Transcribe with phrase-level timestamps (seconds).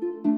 [0.00, 0.29] Jake, and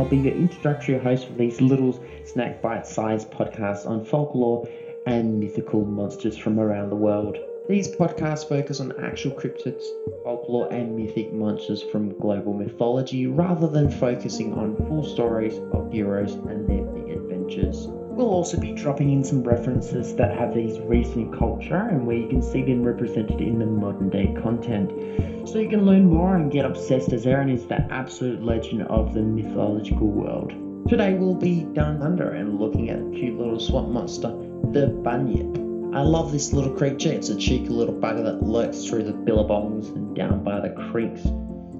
[0.00, 4.66] I'll be your introductory host for these little snack bite sized podcasts on folklore
[5.04, 7.36] and mythical monsters from around the world.
[7.68, 9.84] These podcasts focus on actual cryptids,
[10.24, 16.32] folklore, and mythic monsters from global mythology rather than focusing on full stories of heroes
[16.32, 17.86] and their adventures.
[18.20, 22.28] We'll also be dropping in some references that have these recent culture and where you
[22.28, 26.52] can see them represented in the modern day content so you can learn more and
[26.52, 30.50] get obsessed as Aaron is the absolute legend of the mythological world.
[30.86, 34.28] Today we'll be down under and looking at a cute little swamp monster,
[34.72, 35.56] the bunyip.
[35.96, 39.88] I love this little creature, it's a cheeky little bugger that lurks through the billabongs
[39.96, 41.22] and down by the creeks.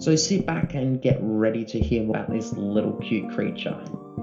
[0.00, 3.78] So sit back and get ready to hear about this little cute creature.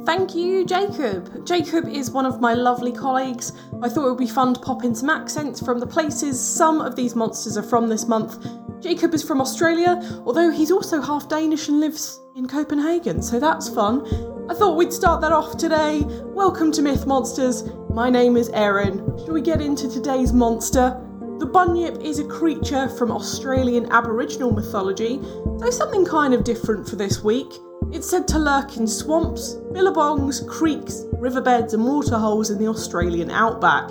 [0.06, 1.46] Thank you, Jakob.
[1.46, 3.54] Jakob is one of my lovely colleagues.
[3.82, 6.82] I thought it would be fun to pop in some accents from the places some
[6.82, 8.46] of these monsters are from this month
[8.80, 13.68] Jakob is from Australia, although he's also half Danish and lives in Copenhagen, so that's
[13.68, 14.06] fun.
[14.50, 16.04] I thought we'd start that off today.
[16.06, 17.64] Welcome to Myth Monsters.
[17.90, 18.98] My name is Erin.
[19.18, 21.07] Shall we get into today's monster?
[21.40, 25.20] The bunyip is a creature from Australian Aboriginal mythology,
[25.60, 27.54] so something kind of different for this week.
[27.92, 33.88] It's said to lurk in swamps, billabongs, creeks, riverbeds, and waterholes in the Australian outback.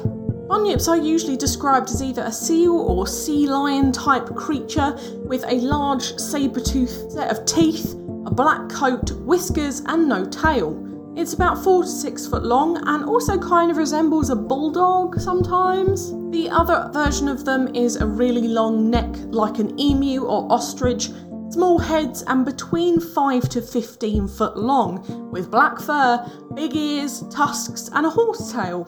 [0.48, 5.60] Bunyips are usually described as either a seal or sea lion type creature with a
[5.60, 7.94] large saber toothed set of teeth,
[8.26, 10.82] a black coat, whiskers, and no tail.
[11.16, 16.12] It's about 4 to 6 foot long and also kind of resembles a bulldog sometimes.
[16.30, 21.10] The other version of them is a really long neck like an emu or ostrich,
[21.50, 27.88] small heads, and between 5 to 15 foot long, with black fur, big ears, tusks,
[27.92, 28.84] and a horse tail.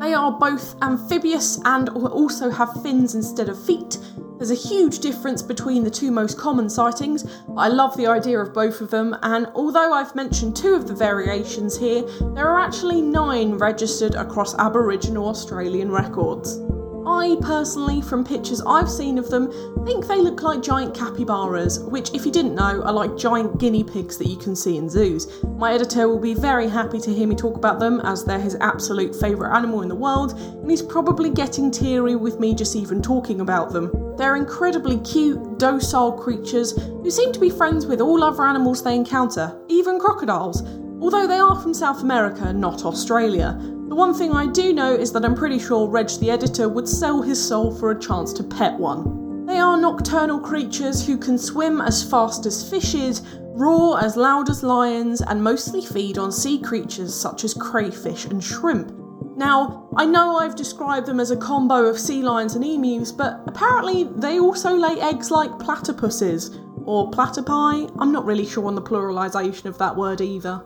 [0.00, 3.98] They are both amphibious and also have fins instead of feet.
[4.36, 8.38] There's a huge difference between the two most common sightings, but I love the idea
[8.38, 12.02] of both of them, and although I've mentioned two of the variations here,
[12.34, 16.58] there are actually nine registered across Aboriginal Australian records.
[17.06, 19.52] I personally, from pictures I've seen of them,
[19.84, 23.84] think they look like giant capybaras, which, if you didn't know, are like giant guinea
[23.84, 25.42] pigs that you can see in zoos.
[25.44, 28.56] My editor will be very happy to hear me talk about them, as they're his
[28.60, 33.02] absolute favourite animal in the world, and he's probably getting teary with me just even
[33.02, 33.92] talking about them.
[34.16, 38.94] They're incredibly cute, docile creatures who seem to be friends with all other animals they
[38.94, 40.62] encounter, even crocodiles,
[41.00, 43.58] although they are from South America, not Australia.
[43.88, 46.88] The one thing I do know is that I'm pretty sure Reg the editor would
[46.88, 49.46] sell his soul for a chance to pet one.
[49.46, 53.22] They are nocturnal creatures who can swim as fast as fishes,
[53.54, 58.42] roar as loud as lions, and mostly feed on sea creatures such as crayfish and
[58.42, 58.92] shrimp.
[59.36, 63.42] Now, I know I've described them as a combo of sea lions and emus, but
[63.46, 67.94] apparently they also lay eggs like platypuses, or platypi.
[67.98, 70.64] I'm not really sure on the pluralisation of that word either.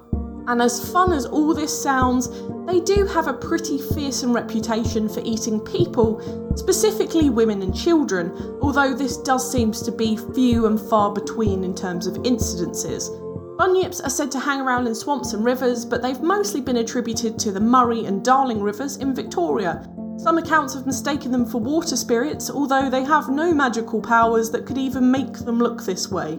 [0.48, 2.30] And as fun as all this sounds,
[2.64, 6.22] they do have a pretty fearsome reputation for eating people,
[6.56, 8.32] specifically women and children,
[8.62, 13.10] although this does seem to be few and far between in terms of incidences.
[13.58, 17.38] Bunyips are said to hang around in swamps and rivers, but they've mostly been attributed
[17.40, 19.86] to the Murray and Darling rivers in Victoria.
[20.16, 24.64] Some accounts have mistaken them for water spirits, although they have no magical powers that
[24.64, 26.38] could even make them look this way.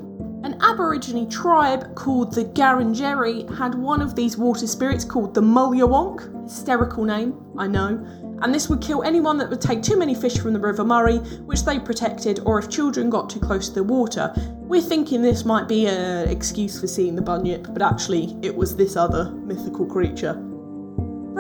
[0.62, 6.44] An Aborigine tribe called the Ngarrindjeri had one of these water spirits called the Mulyawonk.
[6.44, 8.06] Hysterical name, I know.
[8.42, 11.20] And this would kill anyone that would take too many fish from the River Murray,
[11.46, 14.34] which they protected, or if children got too close to the water.
[14.58, 18.76] We're thinking this might be an excuse for seeing the bunyip, but actually it was
[18.76, 20.34] this other mythical creature.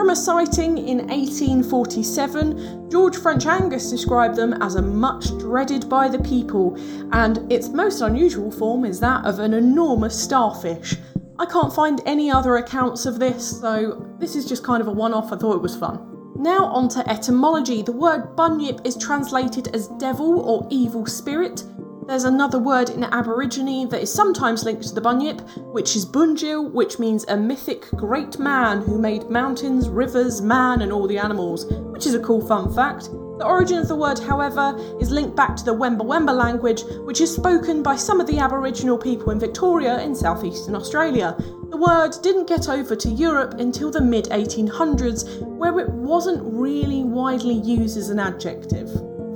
[0.09, 6.07] From a sighting in 1847, George French Angas described them as a much dreaded by
[6.07, 6.75] the people,
[7.11, 10.95] and its most unusual form is that of an enormous starfish.
[11.37, 14.91] I can't find any other accounts of this, so this is just kind of a
[14.91, 15.31] one off.
[15.31, 15.99] I thought it was fun.
[16.37, 17.83] Now, on to etymology.
[17.83, 21.63] The word bunyip is translated as devil or evil spirit,
[22.09, 26.71] there's another word in Aborigine that is sometimes linked to the bunyip, which is Bunjil,
[26.71, 31.67] which means a mythic great man who made mountains, rivers, man, and all the animals,
[31.91, 33.11] which is a cool fun fact.
[33.37, 37.21] The origin of the word, however, is linked back to the Wemba Wemba language, which
[37.21, 41.35] is spoken by some of the Aboriginal people in Victoria in southeastern Australia.
[41.69, 47.03] The word didn't get over to Europe until the mid 1800s, where it wasn't really
[47.03, 48.89] widely used as an adjective.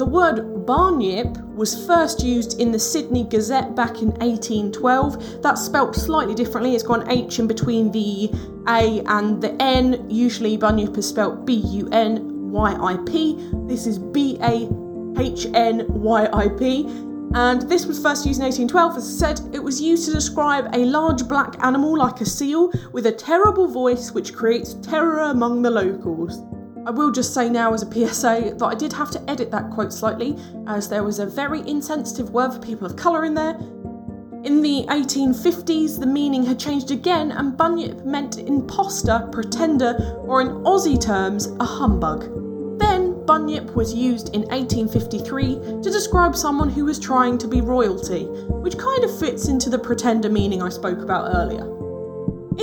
[0.03, 5.41] The word bahnyip was first used in the Sydney Gazette back in 1812.
[5.41, 8.29] That's spelt slightly differently, it's got an H in between the
[8.67, 10.05] A and the N.
[10.09, 13.37] Usually, bunyip is spelt B U N Y I P.
[13.65, 14.67] This is B A
[15.17, 16.83] H N Y I P.
[17.33, 18.97] And this was first used in 1812.
[18.97, 22.73] As I said, it was used to describe a large black animal like a seal
[22.91, 26.41] with a terrible voice which creates terror among the locals.
[26.85, 29.69] I will just say now, as a PSA, that I did have to edit that
[29.71, 30.37] quote slightly,
[30.67, 33.55] as there was a very insensitive word for people of colour in there.
[34.43, 39.95] In the 1850s, the meaning had changed again, and bunyip meant imposter, pretender,
[40.25, 42.23] or in Aussie terms, a humbug.
[42.79, 48.25] Then, bunyip was used in 1853 to describe someone who was trying to be royalty,
[48.25, 51.82] which kind of fits into the pretender meaning I spoke about earlier.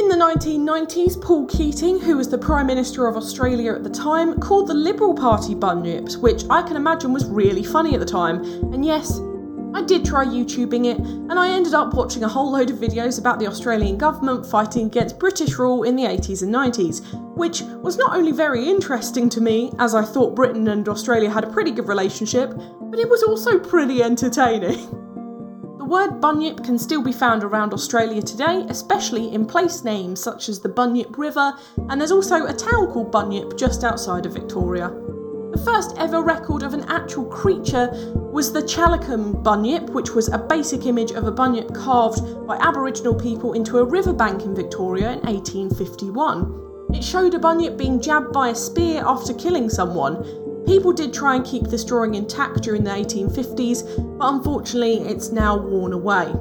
[0.00, 4.40] In the 1990s, Paul Keating, who was the Prime Minister of Australia at the time,
[4.40, 8.42] called the Liberal Party bunyips, which I can imagine was really funny at the time.
[8.72, 9.20] And yes,
[9.74, 13.20] I did try YouTubing it, and I ended up watching a whole load of videos
[13.20, 17.98] about the Australian government fighting against British rule in the 80s and 90s, which was
[17.98, 21.72] not only very interesting to me, as I thought Britain and Australia had a pretty
[21.72, 24.96] good relationship, but it was also pretty entertaining.
[25.90, 30.60] word bunyip can still be found around Australia today, especially in place names such as
[30.60, 31.52] the Bunyip River,
[31.88, 34.88] and there's also a town called Bunyip just outside of Victoria.
[35.50, 40.38] The first ever record of an actual creature was the Challicum bunyip, which was a
[40.38, 45.22] basic image of a bunyip carved by Aboriginal people into a riverbank in Victoria in
[45.22, 46.94] 1851.
[46.94, 50.24] It showed a bunyip being jabbed by a spear after killing someone,
[50.70, 55.56] People did try and keep this drawing intact during the 1850s, but unfortunately it's now
[55.56, 56.32] worn away.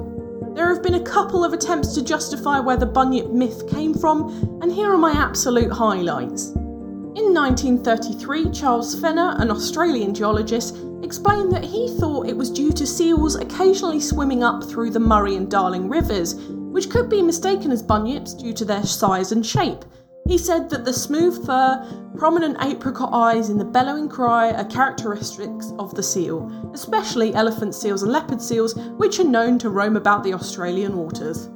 [0.54, 4.60] There have been a couple of attempts to justify where the Bunyip myth came from,
[4.62, 6.50] and here are my absolute highlights.
[6.50, 12.86] In 1933, Charles Fenner, an Australian geologist, explained that he thought it was due to
[12.86, 17.82] seals occasionally swimming up through the Murray and Darling rivers, which could be mistaken as
[17.82, 19.84] bunyips due to their size and shape.
[20.26, 21.84] He said that the smooth fur,
[22.16, 28.02] prominent apricot eyes, and the bellowing cry are characteristics of the seal, especially elephant seals
[28.02, 31.48] and leopard seals, which are known to roam about the Australian waters.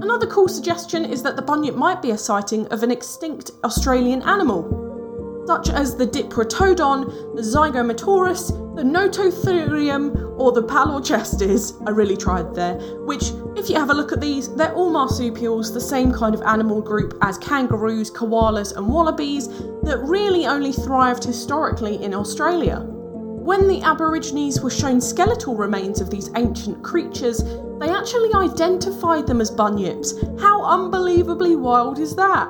[0.00, 4.22] Another cool suggestion is that the bunyip might be a sighting of an extinct Australian
[4.22, 11.80] animal, such as the Diprotodon, the Zygomaturus, the Nototherium, or the Palorchestes.
[11.86, 12.74] I really tried there.
[13.04, 16.42] Which, if you have a look at these, they're all marsupials, the same kind of
[16.42, 19.46] animal group as kangaroos, koalas, and wallabies
[19.82, 22.80] that really only thrived historically in Australia.
[22.80, 27.44] When the Aborigines were shown skeletal remains of these ancient creatures,
[27.78, 30.40] they actually identified them as bunyips.
[30.40, 32.48] How unbelievably wild is that?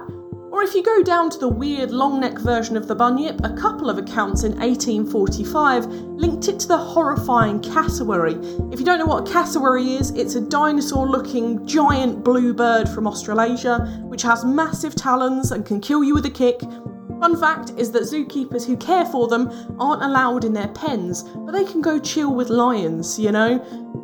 [0.62, 3.52] Or if you go down to the weird long neck version of the bunyip, a
[3.52, 8.34] couple of accounts in 1845 linked it to the horrifying cassowary.
[8.70, 12.88] If you don't know what a cassowary is, it's a dinosaur looking giant blue bird
[12.88, 16.60] from Australasia, which has massive talons and can kill you with a kick.
[16.60, 19.50] Fun fact is that zookeepers who care for them
[19.80, 23.58] aren't allowed in their pens, but they can go chill with lions, you know?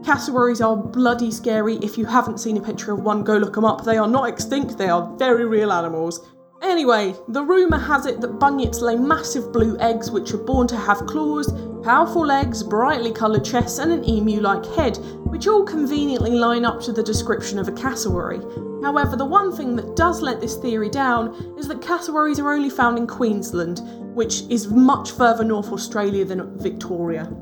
[0.05, 1.77] Cassowaries are bloody scary.
[1.77, 3.85] If you haven't seen a picture of one, go look them up.
[3.85, 6.21] They are not extinct, they are very real animals.
[6.63, 10.77] Anyway, the rumour has it that bunyips lay massive blue eggs which are born to
[10.77, 11.53] have claws,
[11.85, 16.81] powerful legs, brightly coloured chests, and an emu like head, which all conveniently line up
[16.81, 18.41] to the description of a cassowary.
[18.83, 22.71] However, the one thing that does let this theory down is that cassowaries are only
[22.71, 23.81] found in Queensland,
[24.15, 27.33] which is much further north Australia than Victoria.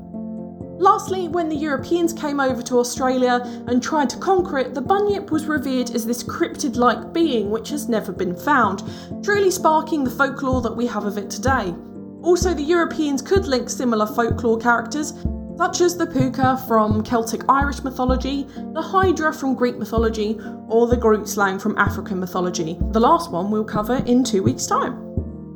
[0.79, 5.31] Lastly, when the Europeans came over to Australia and tried to conquer it, the bunyip
[5.31, 8.83] was revered as this cryptid like being which has never been found,
[9.23, 11.73] truly sparking the folklore that we have of it today.
[12.21, 15.13] Also, the Europeans could link similar folklore characters,
[15.57, 18.43] such as the puka from Celtic Irish mythology,
[18.73, 22.77] the hydra from Greek mythology, or the Grootslang from African mythology.
[22.91, 25.03] The last one we'll cover in two weeks' time.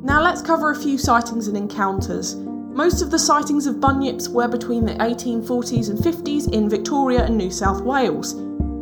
[0.02, 2.34] Now, let's cover a few sightings and encounters.
[2.74, 7.36] Most of the sightings of bunyips were between the 1840s and 50s in Victoria and
[7.36, 8.34] New South Wales.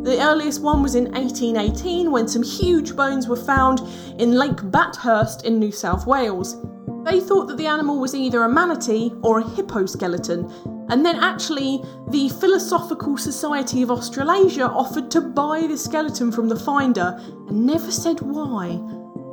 [0.03, 3.81] The earliest one was in 1818 when some huge bones were found
[4.17, 6.55] in Lake Bathurst in New South Wales.
[7.03, 10.49] They thought that the animal was either a manatee or a hippo skeleton,
[10.89, 16.59] and then actually the Philosophical Society of Australasia offered to buy the skeleton from the
[16.59, 17.19] finder
[17.49, 18.79] and never said why.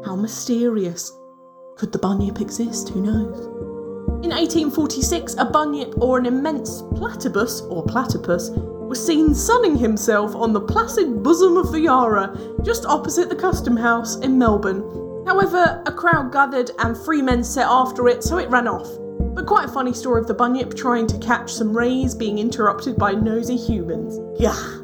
[0.05, 1.13] How mysterious.
[1.77, 2.89] Could the bunyip exist?
[2.89, 3.68] Who knows?
[4.21, 10.53] In 1846, a bunyip or an immense platypus or platypus was seen sunning himself on
[10.53, 14.83] the placid bosom of the Yarra, just opposite the Custom House in Melbourne.
[15.25, 18.89] However, a crowd gathered and three men set after it, so it ran off.
[19.37, 22.97] But quite a funny story of the bunyip trying to catch some rays being interrupted
[22.97, 24.19] by nosy humans.
[24.41, 24.78] Yeah.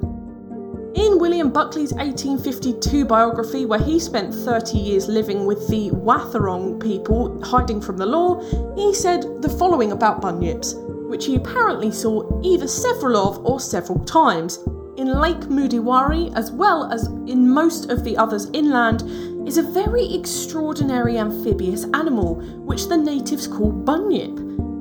[1.14, 7.40] In William Buckley's 1852 biography, where he spent 30 years living with the Wathaurong people
[7.40, 8.42] hiding from the law,
[8.75, 10.75] he said the following about bunyips,
[11.09, 14.59] which he apparently saw either several of or several times.
[14.97, 19.04] In Lake Moodiwarre, as well as in most of the others inland,
[19.47, 24.37] is a very extraordinary amphibious animal, which the natives call bunyip.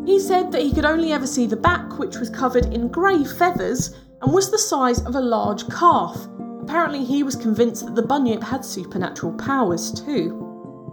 [0.07, 3.23] He said that he could only ever see the back, which was covered in grey
[3.23, 6.27] feathers, and was the size of a large calf.
[6.61, 10.39] Apparently, he was convinced that the bunyip had supernatural powers too.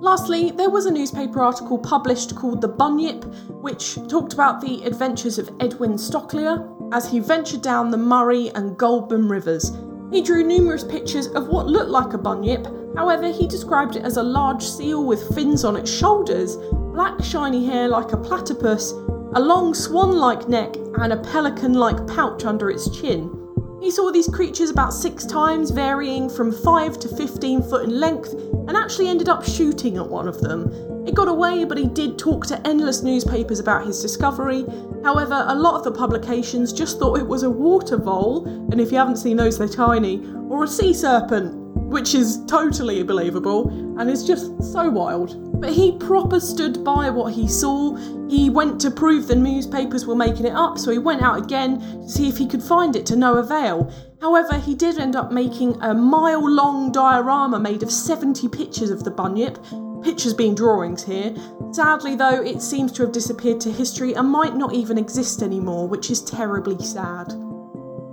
[0.00, 3.22] Lastly, there was a newspaper article published called The Bunyip,
[3.62, 8.76] which talked about the adventures of Edwin Stocqueler as he ventured down the Murray and
[8.76, 9.72] Goulburn rivers.
[10.10, 14.16] He drew numerous pictures of what looked like a bunyip, however, he described it as
[14.16, 18.92] a large seal with fins on its shoulders, black shiny hair like a platypus,
[19.34, 23.36] a long swan like neck, and a pelican like pouch under its chin.
[23.80, 28.34] He saw these creatures about six times, varying from 5 to 15 foot in length,
[28.68, 30.70] and actually ended up shooting at one of them.
[31.06, 34.66] It got away, but he did talk to endless newspapers about his discovery.
[35.02, 38.90] However, a lot of the publications just thought it was a water vole, and if
[38.92, 41.59] you haven't seen those, they're tiny, or a sea serpent,
[41.90, 43.68] which is totally believable
[43.98, 45.60] and is just so wild.
[45.60, 47.96] But he proper stood by what he saw.
[48.28, 51.80] He went to prove the newspapers were making it up, so he went out again
[51.80, 53.92] to see if he could find it to no avail.
[54.20, 59.02] However, he did end up making a mile long diorama made of 70 pictures of
[59.02, 59.58] the bunyip,
[60.04, 61.34] pictures being drawings here.
[61.72, 65.88] Sadly, though, it seems to have disappeared to history and might not even exist anymore,
[65.88, 67.30] which is terribly sad.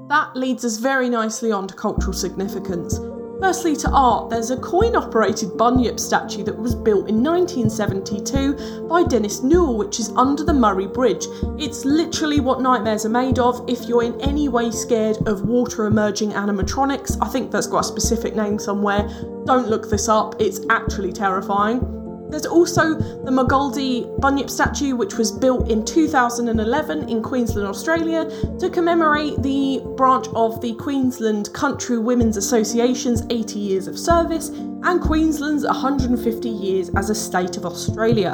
[0.09, 2.99] That leads us very nicely on to cultural significance.
[3.39, 9.03] Firstly, to art, there's a coin operated Bunyip statue that was built in 1972 by
[9.03, 11.27] Dennis Newell, which is under the Murray Bridge.
[11.59, 13.63] It's literally what nightmares are made of.
[13.69, 17.83] If you're in any way scared of water emerging animatronics, I think that's got a
[17.83, 19.07] specific name somewhere.
[19.45, 21.96] Don't look this up, it's actually terrifying.
[22.29, 28.25] There's also the Magoldi Bunyip statue, which was built in 2011 in Queensland, Australia,
[28.59, 35.01] to commemorate the branch of the Queensland Country Women's Association's 80 years of service and
[35.01, 38.33] Queensland's 150 years as a state of Australia.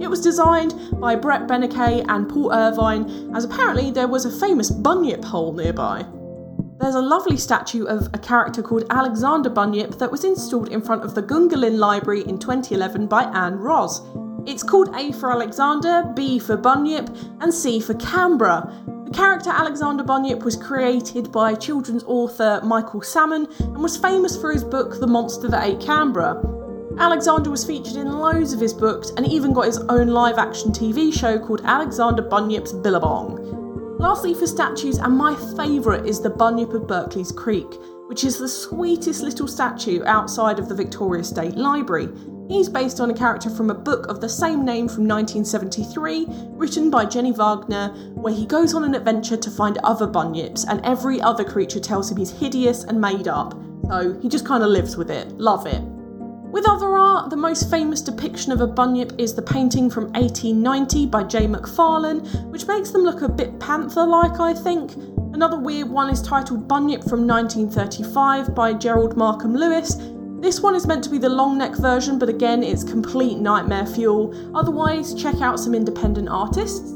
[0.00, 4.70] It was designed by Brett Beneke and Paul Irvine, as apparently there was a famous
[4.70, 6.04] bunyip hole nearby.
[6.82, 11.04] There's a lovely statue of a character called Alexander Bunyip that was installed in front
[11.04, 14.02] of the Gungahlin Library in 2011 by Anne Ross.
[14.46, 17.08] It's called A for Alexander, B for Bunyip,
[17.40, 18.68] and C for Canberra.
[19.04, 24.50] The character Alexander Bunyip was created by children's author Michael Salmon and was famous for
[24.50, 26.42] his book The Monster That Ate Canberra.
[26.98, 30.72] Alexander was featured in loads of his books and even got his own live action
[30.72, 33.41] TV show called Alexander Bunyip's Billabong.
[34.02, 37.72] Lastly, for statues, and my favourite is the Bunyip of Berkeley's Creek,
[38.08, 42.08] which is the sweetest little statue outside of the Victoria State Library.
[42.48, 46.90] He's based on a character from a book of the same name from 1973, written
[46.90, 51.20] by Jenny Wagner, where he goes on an adventure to find other bunyips, and every
[51.20, 53.54] other creature tells him he's hideous and made up.
[53.88, 55.30] So he just kind of lives with it.
[55.38, 55.80] Love it.
[56.52, 61.06] With other art, the most famous depiction of a bunyip is the painting from 1890
[61.06, 61.46] by J.
[61.46, 64.94] McFarlane, which makes them look a bit panther like, I think.
[65.32, 69.96] Another weird one is titled Bunyip from 1935 by Gerald Markham Lewis.
[70.42, 73.86] This one is meant to be the long neck version, but again, it's complete nightmare
[73.86, 74.34] fuel.
[74.54, 76.92] Otherwise, check out some independent artists.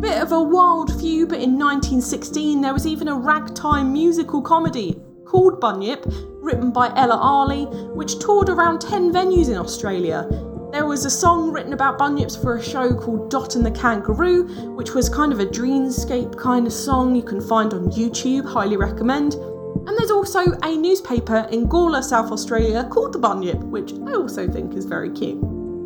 [0.00, 5.00] Bit of a wild few, but in 1916 there was even a ragtime musical comedy
[5.24, 6.04] called Bunyip,
[6.40, 10.26] written by Ella Arley, which toured around 10 venues in Australia.
[10.72, 14.44] There was a song written about bunyips for a show called Dot and the Kangaroo,
[14.74, 18.76] which was kind of a dreamscape kind of song you can find on YouTube, highly
[18.76, 19.34] recommend.
[19.34, 24.48] And there's also a newspaper in Gawler, South Australia called The Bunyip, which I also
[24.48, 25.42] think is very cute.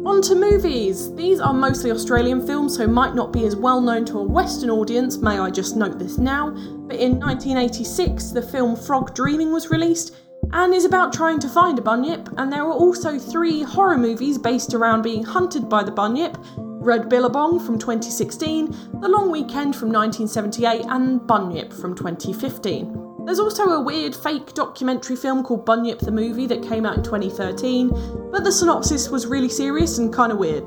[0.07, 1.15] On to movies.
[1.15, 4.69] These are mostly Australian films, so might not be as well known to a Western
[4.69, 6.51] audience, may I just note this now.
[6.51, 10.15] But in 1986, the film Frog Dreaming was released
[10.55, 14.39] and is about trying to find a bunyip, and there are also three horror movies
[14.39, 19.91] based around being hunted by the bunyip Red Billabong from 2016, The Long Weekend from
[19.91, 23.25] 1978, and Bunyip from 2015.
[23.25, 27.03] There's also a weird fake documentary film called Bunyip the Movie that came out in
[27.03, 27.89] 2013,
[28.31, 30.63] but the synopsis was really serious and kind of weird.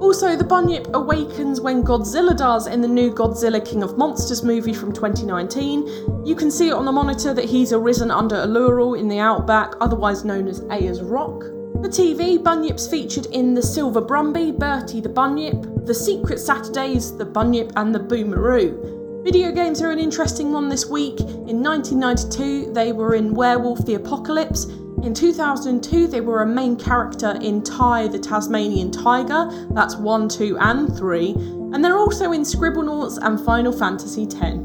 [0.00, 4.74] Also, the Bunyip awakens when Godzilla does in the new Godzilla King of Monsters movie
[4.74, 6.24] from 2019.
[6.26, 9.72] You can see it on the monitor that he's arisen under Uluru in the outback,
[9.80, 11.44] otherwise known as Ayers Rock.
[11.82, 17.26] For TV, Bunyip's featured in The Silver Brumby, Bertie the Bunyip, The Secret Saturdays, The
[17.26, 19.24] Bunyip, and The Boomeroo.
[19.24, 21.18] Video games are an interesting one this week.
[21.20, 24.66] In 1992, they were in Werewolf the Apocalypse.
[25.02, 30.56] In 2002, they were a main character in Ty the Tasmanian Tiger, that's 1, 2,
[30.58, 31.32] and 3,
[31.72, 34.56] and they're also in Scribblenauts and Final Fantasy X.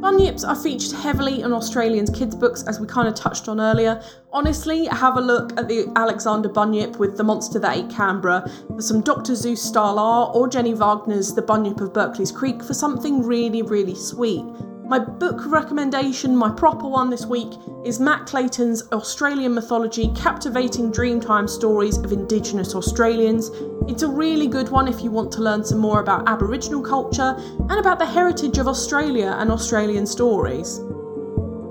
[0.00, 4.02] Bunyips are featured heavily in Australians' kids' books, as we kind of touched on earlier.
[4.32, 8.82] Honestly, have a look at the Alexander Bunyip with The Monster That Ate Canberra for
[8.82, 9.32] some Dr.
[9.32, 13.94] Seuss style art, or Jenny Wagner's The Bunyip of Berkeley's Creek for something really, really
[13.94, 14.44] sweet.
[14.88, 17.52] My book recommendation, my proper one this week,
[17.84, 23.50] is Matt Clayton's Australian Mythology Captivating Dreamtime Stories of Indigenous Australians.
[23.86, 27.34] It's a really good one if you want to learn some more about Aboriginal culture
[27.36, 30.78] and about the heritage of Australia and Australian stories.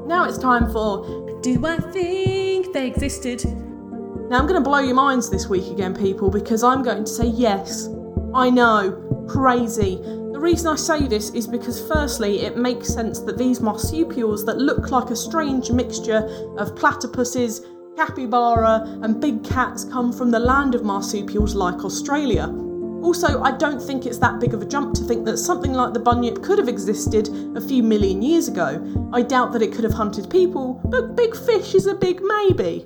[0.05, 3.43] Now it's time for Do I Think They Existed?
[3.45, 7.09] Now I'm going to blow your minds this week again, people, because I'm going to
[7.09, 7.89] say yes.
[8.35, 10.03] I know, crazy.
[10.37, 14.59] The reason I say this is because, firstly, it makes sense that these marsupials that
[14.59, 16.29] look like a strange mixture
[16.59, 17.65] of platypuses,
[17.95, 22.53] capybara, and big cats come from the land of marsupials like Australia.
[23.01, 25.95] Also, I don't think it's that big of a jump to think that something like
[25.95, 29.09] the bunyip could have existed a few million years ago.
[29.13, 32.85] I doubt that it could have hunted people, but big fish is a big maybe.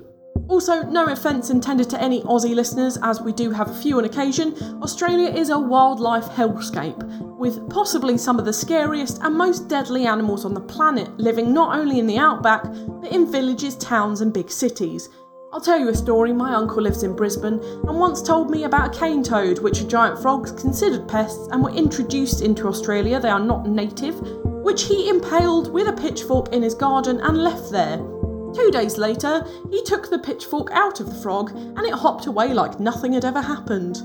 [0.52, 4.04] Also, no offence intended to any Aussie listeners, as we do have a few on
[4.04, 7.02] occasion, Australia is a wildlife hellscape,
[7.38, 11.74] with possibly some of the scariest and most deadly animals on the planet living not
[11.74, 15.08] only in the outback, but in villages, towns, and big cities.
[15.54, 16.34] I'll tell you a story.
[16.34, 19.88] My uncle lives in Brisbane and once told me about a cane toad, which are
[19.88, 23.18] giant frogs considered pests and were introduced into Australia.
[23.18, 27.72] They are not native, which he impaled with a pitchfork in his garden and left
[27.72, 28.06] there.
[28.54, 32.52] Two days later, he took the pitchfork out of the frog and it hopped away
[32.52, 34.02] like nothing had ever happened.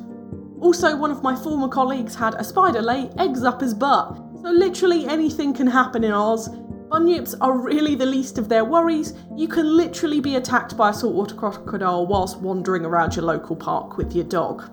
[0.61, 4.49] Also, one of my former colleagues had a spider lay eggs up his butt, so
[4.49, 6.49] literally anything can happen in Oz.
[6.89, 9.13] Bunyips are really the least of their worries.
[9.35, 13.97] You can literally be attacked by a saltwater crocodile whilst wandering around your local park
[13.97, 14.71] with your dog.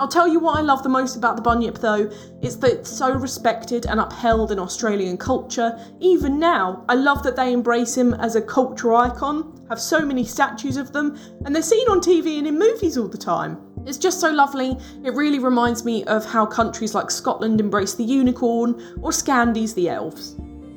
[0.00, 2.10] I'll tell you what I love the most about the bunyip though,
[2.40, 5.78] it's that it's so respected and upheld in Australian culture.
[6.00, 10.24] Even now, I love that they embrace him as a cultural icon, have so many
[10.24, 13.60] statues of them, and they're seen on TV and in movies all the time.
[13.84, 14.74] It's just so lovely.
[15.04, 19.90] It really reminds me of how countries like Scotland embrace the unicorn or Scandis the
[19.90, 20.34] elves.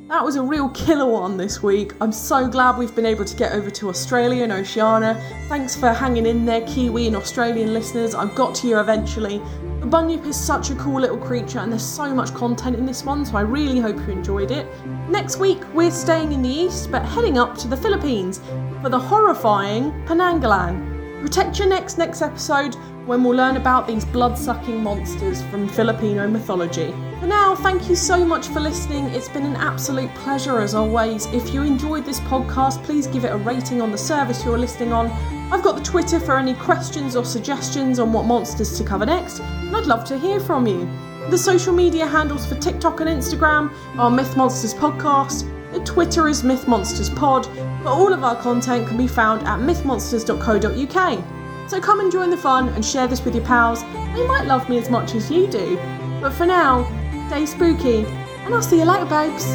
[0.10, 1.94] That was a real killer one this week.
[2.02, 5.20] I'm so glad we've been able to get over to Australia and Oceania.
[5.48, 8.14] Thanks for hanging in there, Kiwi and Australian listeners.
[8.14, 9.40] I've got to you eventually.
[9.80, 13.06] The bunyip is such a cool little creature, and there's so much content in this
[13.06, 14.68] one, so I really hope you enjoyed it.
[15.10, 18.42] Next week, we're staying in the east, but heading up to the Philippines
[18.82, 21.22] for the horrifying Penanggalang.
[21.22, 26.28] Protect your necks next episode when we'll learn about these blood sucking monsters from Filipino
[26.28, 26.92] mythology.
[27.20, 29.06] For now, thank you so much for listening.
[29.08, 31.26] It's been an absolute pleasure as always.
[31.28, 34.94] If you enjoyed this podcast, please give it a rating on the service you're listening
[34.94, 35.08] on.
[35.52, 39.40] I've got the Twitter for any questions or suggestions on what monsters to cover next,
[39.40, 40.90] and I'd love to hear from you.
[41.30, 45.50] The social media handles for TikTok and Instagram are Myth Monsters Podcast.
[45.74, 47.48] The Twitter is Myth Monsters Pod,
[47.84, 51.43] but all of our content can be found at mythmonsters.co.uk.
[51.74, 53.82] So come and join the fun and share this with your pals.
[53.82, 55.76] They might love me as much as you do.
[56.22, 56.86] But for now,
[57.30, 58.06] stay spooky,
[58.46, 59.48] and I'll see you later, babes.